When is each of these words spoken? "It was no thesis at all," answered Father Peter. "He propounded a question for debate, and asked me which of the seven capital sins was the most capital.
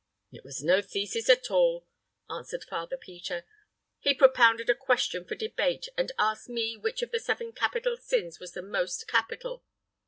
"It 0.31 0.43
was 0.43 0.63
no 0.63 0.81
thesis 0.81 1.29
at 1.29 1.51
all," 1.51 1.85
answered 2.27 2.63
Father 2.63 2.97
Peter. 2.97 3.45
"He 3.99 4.15
propounded 4.15 4.67
a 4.67 4.73
question 4.73 5.25
for 5.25 5.35
debate, 5.35 5.89
and 5.95 6.11
asked 6.17 6.49
me 6.49 6.75
which 6.75 7.03
of 7.03 7.11
the 7.11 7.19
seven 7.19 7.51
capital 7.51 7.95
sins 7.95 8.39
was 8.39 8.53
the 8.53 8.63
most 8.63 9.07
capital. 9.07 9.63